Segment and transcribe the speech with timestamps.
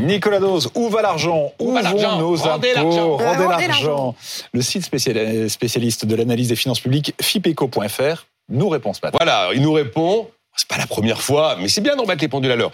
[0.00, 3.16] Nicolas Dose, où va l'argent Où va vont l'argent nos Rendez impôts l'argent.
[3.16, 4.14] Rendez l'argent.
[4.52, 9.18] Le site spécial- spécialiste de l'analyse des finances publiques, fipeco.fr, nous répond ce matin.
[9.20, 10.28] Voilà, il nous répond.
[10.56, 12.72] C'est pas la première fois, mais c'est bien de remettre les pendules à l'heure.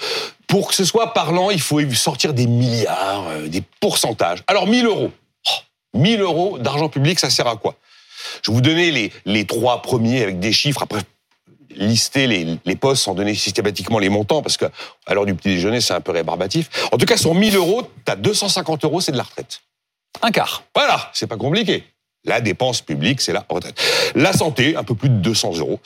[0.49, 4.43] Pour que ce soit parlant, il faut sortir des milliards, euh, des pourcentages.
[4.47, 5.11] Alors, 1000 euros.
[5.49, 7.75] Oh, 1000 euros d'argent public, ça sert à quoi?
[8.43, 10.83] Je vais vous donner les, les trois premiers avec des chiffres.
[10.83, 11.01] Après,
[11.77, 14.67] lister les, les postes sans donner systématiquement les montants, parce que
[15.07, 16.69] à l'heure du petit déjeuner, c'est un peu rébarbatif.
[16.93, 19.61] En tout cas, sur 1000 euros, tu as 250 euros, c'est de la retraite.
[20.23, 20.65] Un quart.
[20.75, 21.85] Voilà, c'est pas compliqué.
[22.25, 23.81] La dépense publique, c'est la retraite.
[24.15, 25.79] La santé, un peu plus de 200 euros.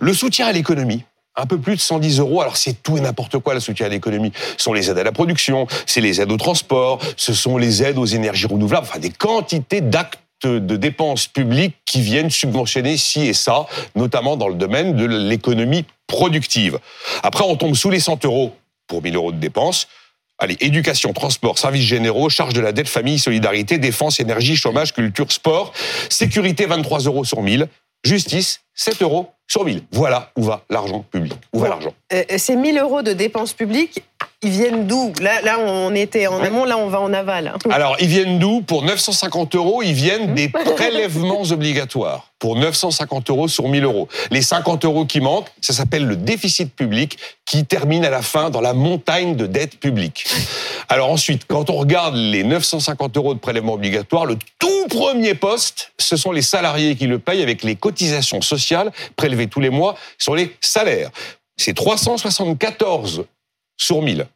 [0.00, 1.02] Le soutien à l'économie,
[1.38, 2.40] un peu plus de 110 euros.
[2.40, 4.32] Alors c'est tout et n'importe quoi le soutien à l'économie.
[4.56, 7.82] Ce sont les aides à la production, c'est les aides au transport, ce sont les
[7.82, 13.26] aides aux énergies renouvelables, enfin des quantités d'actes de dépenses publiques qui viennent subventionner ci
[13.26, 13.66] et ça,
[13.96, 16.78] notamment dans le domaine de l'économie productive.
[17.22, 18.54] Après, on tombe sous les 100 euros
[18.86, 19.88] pour 1000 euros de dépenses.
[20.38, 25.32] Allez, éducation, transport, services généraux, charge de la dette, famille, solidarité, défense, énergie, chômage, culture,
[25.32, 25.72] sport,
[26.08, 27.66] sécurité, 23 euros sur 1000,
[28.04, 29.82] justice, 7 euros sur 1000.
[29.90, 31.32] Voilà où va l'argent public.
[31.52, 34.02] Où va l'argent Euh, Ces 1000 euros de dépenses publiques,
[34.42, 35.12] ils viennent d'où?
[35.20, 37.54] Là, là, on était en amont, là, on va en aval.
[37.70, 38.60] Alors, ils viennent d'où?
[38.60, 42.30] Pour 950 euros, ils viennent des prélèvements obligatoires.
[42.38, 44.06] Pour 950 euros sur 1000 euros.
[44.30, 48.48] Les 50 euros qui manquent, ça s'appelle le déficit public qui termine à la fin
[48.50, 50.24] dans la montagne de dette publique.
[50.88, 55.90] Alors ensuite, quand on regarde les 950 euros de prélèvements obligatoires, le tout premier poste,
[55.98, 59.96] ce sont les salariés qui le payent avec les cotisations sociales prélevées tous les mois
[60.16, 61.10] sur les salaires.
[61.56, 63.24] C'est 374
[63.78, 64.26] sur 1000.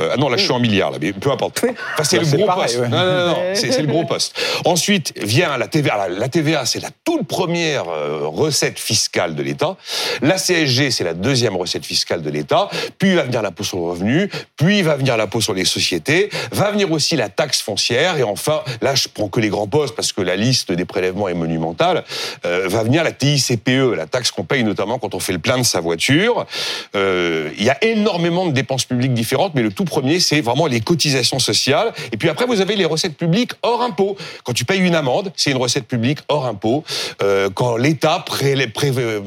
[0.00, 1.64] Euh, ah non, là, je suis en milliards, là, mais peu importe.
[1.64, 2.78] Enfin, c'est Bah, le gros pareil, poste.
[2.78, 2.88] ouais.
[2.88, 4.38] Non, non, non, c'est le gros poste.
[4.64, 6.08] Ensuite vient la TVA.
[6.08, 9.76] La, TVA, c'est la toute première euh, recette fiscale de l'État.
[10.22, 12.68] La CSG, c'est la deuxième recette fiscale de l'État.
[12.98, 14.30] Puis va venir l'impôt sur le revenu.
[14.56, 16.30] Puis va venir l'impôt sur les sociétés.
[16.52, 18.16] Va venir aussi la taxe foncière.
[18.18, 21.28] Et enfin, là, je prends que les grands postes parce que la liste des prélèvements
[21.28, 22.04] est monumentale.
[22.46, 25.58] Euh, va venir la TICPE, la taxe qu'on paye notamment quand on fait le plein
[25.58, 26.46] de sa voiture.
[26.94, 30.66] Euh, Il y a énormément de dépenses publiques différentes, mais le tout premier, c'est vraiment
[30.66, 31.92] les cotisations sociales.
[32.12, 34.16] Et puis après, vous avez les recettes publiques hors impôt.
[34.44, 36.84] Quand tu payes une amende, c'est une recette publique hors impôt.
[37.22, 38.54] Euh, quand l'État pré-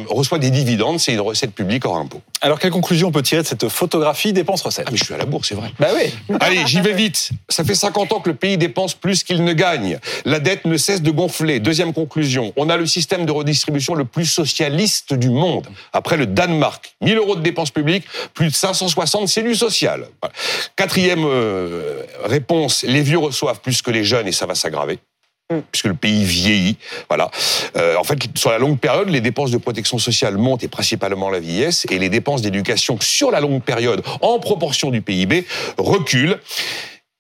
[0.10, 2.22] reçoit des dividendes, c'est une recette publique hors impôt.
[2.44, 5.18] Alors, quelle conclusion on peut tirer de cette photographie dépenses-recettes Ah mais je suis à
[5.18, 5.72] la bourse, c'est vrai.
[5.80, 6.12] Bah oui.
[6.40, 7.30] Allez, j'y vais vite.
[7.50, 10.00] Ça fait 50 ans que le pays dépense plus qu'il ne gagne.
[10.26, 11.60] La dette ne cesse de gonfler.
[11.60, 15.68] Deuxième conclusion, on a le système de redistribution le plus socialiste du monde.
[15.94, 20.08] Après le Danemark, 1000 euros de dépenses publiques, plus de 560, c'est du social.
[20.22, 20.34] Voilà.
[20.76, 25.00] Quatrième euh, réponse, les vieux reçoivent plus que les jeunes et ça va s'aggraver
[25.72, 26.78] puisque le pays vieillit.
[27.10, 27.30] Voilà.
[27.76, 31.30] Euh, en fait, sur la longue période, les dépenses de protection sociale montent et principalement
[31.30, 35.46] la vieillesse, et les dépenses d'éducation sur la longue période, en proportion du PIB,
[35.78, 36.40] reculent.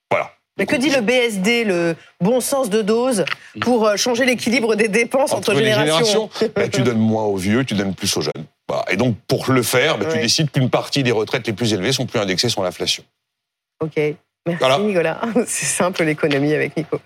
[0.09, 0.31] Voilà.
[0.57, 3.25] Mais que dit le BSD, le bon sens de dose,
[3.61, 7.37] pour euh, changer l'équilibre des dépenses entre, Entre les générations, bah, tu donnes moins aux
[7.37, 8.45] vieux, tu donnes plus aux jeunes.
[8.67, 8.85] Voilà.
[8.91, 10.21] Et donc, pour le faire, bah, tu Ouais.
[10.21, 13.03] décides qu'une partie des retraites les plus élevées sont plus indexées sur l'inflation.
[13.81, 13.95] Ok.
[14.45, 14.79] Merci Voilà.
[14.79, 15.21] Nicolas.
[15.45, 16.99] C'est simple l'économie avec Nico.